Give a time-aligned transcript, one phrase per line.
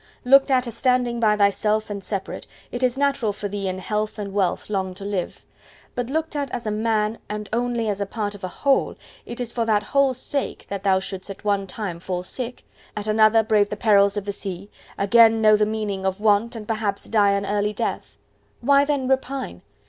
[0.25, 4.17] —Looked at as standing by thyself and separate, it is natural for thee in health
[4.17, 5.43] and wealth long to live.
[5.93, 8.95] But looked at as a Man, and only as a part of a Whole,
[9.27, 12.63] it is for that Whole's sake that thou shouldest at one time fall sick,
[12.97, 16.67] at another brave the perils of the sea, again, know the meaning of want and
[16.67, 18.15] perhaps die an early death.
[18.59, 19.61] Why then repine?